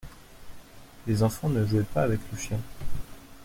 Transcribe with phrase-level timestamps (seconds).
[1.05, 2.57] Les enfants ne jouaient pas avec le chien.